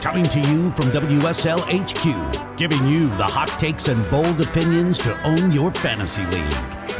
coming 0.00 0.24
to 0.24 0.40
you 0.40 0.70
from 0.70 0.86
WSL 0.86 1.60
HQ, 1.60 2.56
giving 2.56 2.86
you 2.86 3.08
the 3.18 3.24
hot 3.24 3.48
takes 3.60 3.88
and 3.88 4.10
bold 4.10 4.40
opinions 4.40 4.98
to 4.98 5.14
own 5.24 5.52
your 5.52 5.70
fantasy 5.72 6.24
league. 6.26 6.50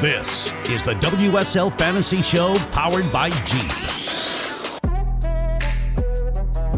This 0.00 0.53
is 0.69 0.83
the 0.83 0.92
WSL 0.96 1.76
Fantasy 1.78 2.21
Show 2.21 2.57
powered 2.73 3.10
by 3.10 3.31
Jeep. 3.31 3.71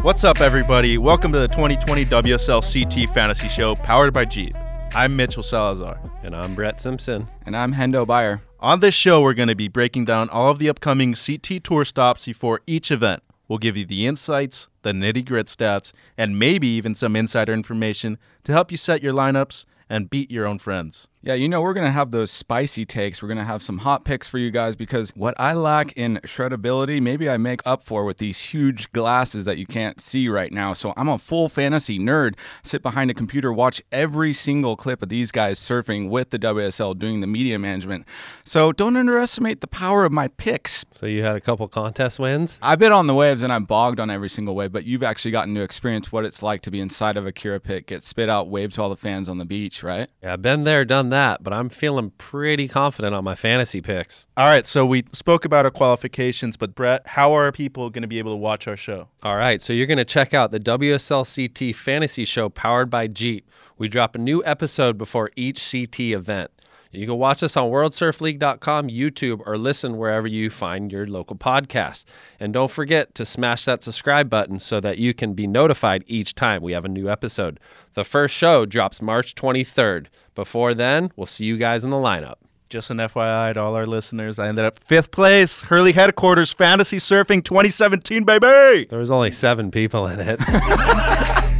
What's 0.03 0.23
up, 0.23 0.39
everybody? 0.39 0.97
Welcome 0.97 1.33
to 1.33 1.39
the 1.39 1.47
2020 1.47 2.05
WSL 2.05 2.61
CT 2.61 3.13
Fantasy 3.13 3.49
Show 3.49 3.75
powered 3.75 4.13
by 4.13 4.23
Jeep. 4.23 4.53
I'm 4.95 5.15
Mitchell 5.17 5.43
Salazar. 5.43 5.99
And 6.23 6.33
I'm 6.33 6.55
Brett 6.55 6.79
Simpson. 6.79 7.27
And 7.45 7.55
I'm 7.57 7.73
Hendo 7.73 8.07
Bayer. 8.07 8.41
On 8.61 8.79
this 8.79 8.93
show, 8.93 9.21
we're 9.21 9.33
going 9.33 9.49
to 9.49 9.55
be 9.55 9.67
breaking 9.67 10.05
down 10.05 10.29
all 10.29 10.49
of 10.49 10.59
the 10.59 10.69
upcoming 10.69 11.15
CT 11.15 11.63
tour 11.65 11.83
stops 11.83 12.25
before 12.25 12.61
each 12.65 12.91
event. 12.91 13.23
We'll 13.47 13.59
give 13.59 13.77
you 13.77 13.85
the 13.85 14.07
insights, 14.07 14.69
the 14.83 14.91
nitty 14.91 15.25
grit 15.25 15.47
stats, 15.47 15.91
and 16.17 16.39
maybe 16.39 16.67
even 16.67 16.95
some 16.95 17.15
insider 17.15 17.53
information 17.53 18.17
to 18.43 18.51
help 18.51 18.71
you 18.71 18.77
set 18.77 19.03
your 19.03 19.13
lineups 19.13 19.65
and 19.89 20.09
beat 20.09 20.31
your 20.31 20.45
own 20.45 20.59
friends. 20.59 21.07
Yeah, 21.25 21.35
you 21.35 21.47
know, 21.47 21.61
we're 21.61 21.73
going 21.73 21.85
to 21.85 21.91
have 21.91 22.11
those 22.11 22.31
spicy 22.31 22.83
takes. 22.83 23.21
We're 23.21 23.29
going 23.29 23.37
to 23.37 23.45
have 23.45 23.63
some 23.63 23.77
hot 23.77 24.03
picks 24.03 24.27
for 24.27 24.37
you 24.37 24.51
guys 24.51 24.75
because 24.75 25.09
what 25.15 25.33
I 25.39 25.53
lack 25.53 25.93
in 25.93 26.19
shredability, 26.25 27.01
maybe 27.01 27.29
I 27.29 27.37
make 27.37 27.61
up 27.65 27.81
for 27.81 28.03
with 28.03 28.17
these 28.17 28.37
huge 28.41 28.91
glasses 28.91 29.45
that 29.45 29.57
you 29.57 29.65
can't 29.65 30.01
see 30.01 30.27
right 30.27 30.51
now. 30.51 30.73
So 30.73 30.93
I'm 30.97 31.07
a 31.07 31.17
full 31.17 31.47
fantasy 31.47 31.97
nerd. 31.97 32.35
Sit 32.61 32.81
behind 32.81 33.09
a 33.09 33.13
computer, 33.13 33.53
watch 33.53 33.81
every 33.89 34.33
single 34.33 34.75
clip 34.75 35.01
of 35.01 35.07
these 35.07 35.31
guys 35.31 35.61
surfing 35.61 36.09
with 36.09 36.31
the 36.31 36.39
WSL 36.39 36.99
doing 36.99 37.21
the 37.21 37.27
media 37.27 37.57
management. 37.57 38.05
So 38.43 38.73
don't 38.73 38.97
underestimate 38.97 39.61
the 39.61 39.67
power 39.67 40.03
of 40.03 40.11
my 40.11 40.27
picks. 40.27 40.83
So 40.91 41.05
you 41.05 41.23
had 41.23 41.37
a 41.37 41.41
couple 41.41 41.69
contest 41.69 42.19
wins? 42.19 42.59
I've 42.61 42.79
been 42.79 42.91
on 42.91 43.07
the 43.07 43.15
waves 43.15 43.43
and 43.43 43.53
I 43.53 43.59
bogged 43.59 44.01
on 44.01 44.09
every 44.09 44.29
single 44.29 44.55
wave, 44.55 44.73
but 44.73 44.83
you've 44.83 45.03
actually 45.03 45.31
gotten 45.31 45.55
to 45.55 45.61
experience 45.61 46.11
what 46.11 46.25
it's 46.25 46.43
like 46.43 46.63
to 46.63 46.71
be 46.71 46.81
inside 46.81 47.15
of 47.15 47.25
a 47.25 47.31
Kirra 47.31 47.63
pit, 47.63 47.87
get 47.87 48.03
spit 48.03 48.27
out, 48.27 48.49
wave 48.49 48.73
to 48.73 48.81
all 48.81 48.89
the 48.89 48.97
fans 48.97 49.29
on 49.29 49.37
the 49.37 49.45
beach, 49.45 49.83
right? 49.83 50.09
Yeah, 50.21 50.35
been 50.35 50.65
there, 50.65 50.83
done 50.83 51.12
that, 51.13 51.43
but 51.43 51.53
I'm 51.53 51.69
feeling 51.69 52.11
pretty 52.17 52.67
confident 52.67 53.15
on 53.15 53.23
my 53.23 53.35
fantasy 53.35 53.81
picks. 53.81 54.27
All 54.35 54.45
right, 54.45 54.67
so 54.67 54.85
we 54.85 55.05
spoke 55.11 55.45
about 55.45 55.65
our 55.65 55.71
qualifications, 55.71 56.57
but 56.57 56.75
Brett, 56.75 57.07
how 57.07 57.33
are 57.33 57.51
people 57.51 57.89
going 57.89 58.01
to 58.01 58.07
be 58.07 58.19
able 58.19 58.33
to 58.33 58.37
watch 58.37 58.67
our 58.67 58.75
show? 58.75 59.07
All 59.23 59.37
right, 59.37 59.61
so 59.61 59.73
you're 59.73 59.87
going 59.87 59.97
to 59.97 60.05
check 60.05 60.33
out 60.33 60.51
the 60.51 60.59
WSLCT 60.59 61.75
Fantasy 61.75 62.25
Show 62.25 62.49
powered 62.49 62.89
by 62.89 63.07
Jeep. 63.07 63.49
We 63.77 63.87
drop 63.87 64.15
a 64.15 64.19
new 64.19 64.43
episode 64.45 64.97
before 64.97 65.31
each 65.35 65.71
CT 65.71 65.99
event. 65.99 66.51
You 66.93 67.07
can 67.07 67.17
watch 67.17 67.41
us 67.41 67.57
on 67.57 67.71
WorldSurfLeague.com, 67.71 68.87
YouTube, 68.87 69.41
or 69.47 69.57
listen 69.57 69.97
wherever 69.97 70.27
you 70.27 70.51
find 70.51 70.91
your 70.91 71.07
local 71.07 71.35
podcast. 71.35 72.05
And 72.39 72.53
don't 72.53 72.69
forget 72.69 73.15
to 73.15 73.25
smash 73.25 73.65
that 73.65 73.83
subscribe 73.83 74.29
button 74.29 74.59
so 74.59 74.79
that 74.79 74.99
you 74.99 75.13
can 75.13 75.33
be 75.33 75.47
notified 75.47 76.03
each 76.05 76.35
time 76.35 76.61
we 76.61 76.73
have 76.73 76.85
a 76.85 76.89
new 76.89 77.09
episode. 77.09 77.59
The 77.95 78.03
first 78.03 78.35
show 78.35 78.67
drops 78.67 79.01
March 79.01 79.33
23rd. 79.33 80.05
Before 80.35 80.75
then, 80.75 81.11
we'll 81.15 81.25
see 81.25 81.45
you 81.45 81.57
guys 81.57 81.83
in 81.83 81.89
the 81.89 81.97
lineup. 81.97 82.35
Just 82.69 82.91
an 82.91 82.97
FYI 82.97 83.53
to 83.55 83.59
all 83.59 83.75
our 83.75 83.85
listeners, 83.85 84.37
I 84.39 84.47
ended 84.47 84.65
up 84.65 84.79
fifth 84.79 85.11
place, 85.11 85.61
Hurley 85.61 85.91
Headquarters 85.91 86.51
Fantasy 86.53 86.97
Surfing 86.97 87.43
2017, 87.43 88.23
baby! 88.23 88.87
There 88.89 88.99
was 88.99 89.11
only 89.11 89.29
seven 89.31 89.69
people 89.69 90.07
in 90.07 90.19
it. 90.19 91.59